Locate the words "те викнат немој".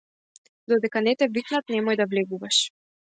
1.19-1.99